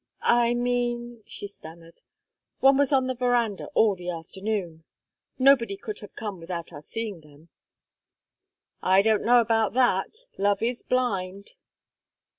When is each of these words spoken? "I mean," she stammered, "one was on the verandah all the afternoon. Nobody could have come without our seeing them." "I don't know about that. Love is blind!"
"I 0.23 0.55
mean," 0.55 1.21
she 1.27 1.45
stammered, 1.45 2.01
"one 2.59 2.75
was 2.75 2.91
on 2.91 3.05
the 3.05 3.13
verandah 3.13 3.67
all 3.75 3.95
the 3.95 4.09
afternoon. 4.09 4.83
Nobody 5.37 5.77
could 5.77 5.99
have 5.99 6.15
come 6.15 6.39
without 6.39 6.73
our 6.73 6.81
seeing 6.81 7.21
them." 7.21 7.49
"I 8.81 9.03
don't 9.03 9.21
know 9.23 9.39
about 9.41 9.73
that. 9.73 10.09
Love 10.39 10.63
is 10.63 10.81
blind!" 10.81 11.51